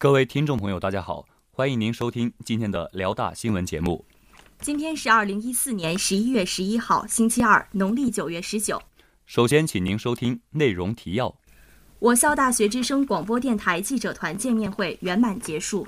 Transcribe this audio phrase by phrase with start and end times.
[0.00, 4.04] 各位听众朋友，大家好，欢迎您收听今天的辽大新闻节目。
[4.60, 8.80] 今天是二零一四年十一月十一号，星期二，农历九月十九。
[9.26, 11.34] 首先，请您收听内容提要：
[11.98, 15.84] 我校大学之声广播电台记者团见面会圆满结束。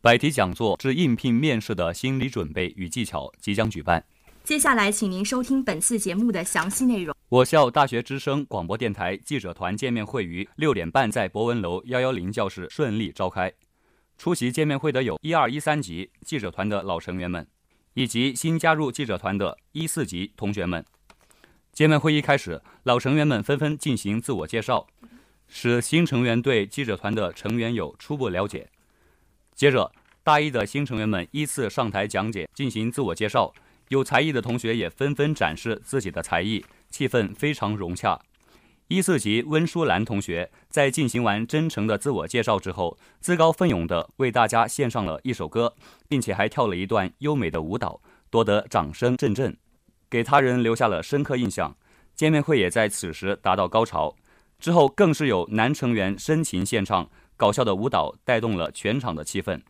[0.00, 4.04] 百题讲座之应聘面试的心理准备与技巧即将举办。
[4.44, 7.12] 接下来，请您收听本次节目的详细内容。
[7.32, 13.50] 我校大学之声广播电台记者团见面会于六点半在博文楼幺幺零教室顺利召开。
[14.18, 17.48] 出席见面会的有一二一三级记者团的老成员们，
[17.94, 20.84] 以及新加入记者团的一四级同学们。
[21.72, 24.86] 见面会一开始，老成员们纷纷进行自我介绍，
[25.48, 28.68] 使新成员对记者团的成员有初步了解。
[29.54, 29.90] 接着，
[30.22, 33.54] 大一的新成员们依次上台讲解，进行自我介绍。
[33.88, 38.20] 有才艺的同学也纷纷展示自己的才艺，气氛非常融洽。
[38.88, 45.74] 一四级温淑兰同学在进行完真诚的自我介绍之后，自告奋勇地为大家献上了一首歌，
[46.08, 49.56] 并且还跳了一段优美的舞蹈，夺得掌声阵阵，
[50.10, 51.74] 给他人留下了深刻印象。
[52.14, 54.14] 见面会也在此时达到高潮，
[54.58, 59.62] 之后更是有男成员深情献唱，搞笑的舞蹈带动了全场的气氛。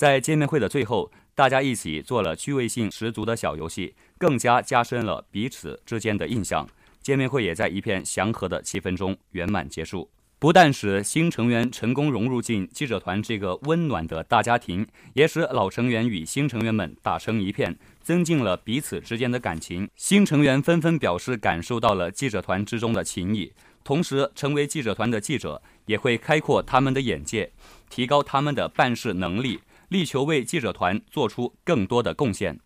[0.00, 1.12] 在见面会的最后。
[1.34, 6.66] 大家一起做了趣味性十足的小游戏，更加加深了彼此之间的印象。
[7.02, 10.10] 见面会也在一片祥和的气氛中圆满结束。
[10.38, 19.86] 不但使新成员成功融入进记者团这个温暖的大家庭，也使老成员与新成员们打成一片，增进了彼此之间的感情。
[19.96, 23.52] 新成员纷纷表示感受到了记者团之中的情谊，
[23.84, 27.52] 同时成为记者团的记者也会开阔他们的眼界，
[27.90, 29.60] 提高他们的办事能力。
[29.90, 32.56] 力求为记者团做出更多的贡献。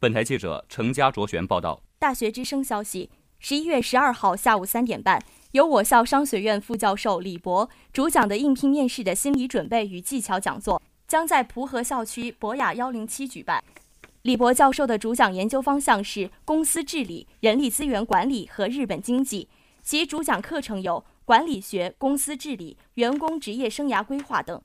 [0.00, 1.80] 本台记者程家卓璇报道。
[2.00, 5.22] 大学之声消息：十一月十二号下午三点半，
[5.52, 13.62] 由我校商学院副教授李博主讲的应聘面试的心理准备与技巧讲座，将在蒲河校区博雅幺零七举办。
[14.22, 19.48] 李博教授的主讲研究方向是公司治理、人力资源管理和日本经济，
[19.84, 24.60] 其主讲课程有管理学、公司治理、员工职业生涯规划等。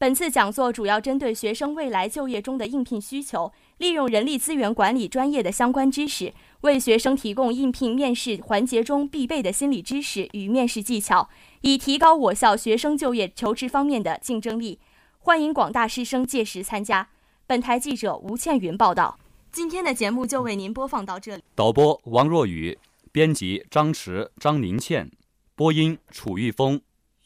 [0.00, 11.28] 本次讲座主要针对学生未来就业中的应聘需求，利用人力资源管理专业的相关知识，为学生提供应聘面试环节中必备的心理知识与面试技巧，
[11.62, 14.78] 以提高我校学生就业求职方面的竞争力。
[15.18, 17.08] 欢迎广大师生届时参加。
[17.48, 19.18] 本台记者吴倩云报道。
[19.50, 21.42] 今天的节目就为您播放到这里。
[21.56, 22.78] 导播王若雨，
[23.10, 25.10] 编辑张驰、张宁倩，
[25.56, 26.80] 播音楚玉峰、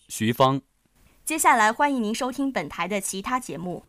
[0.09, 0.63] 徐芳。
[1.25, 3.85] 接下来，欢迎您收听本台的其他节目。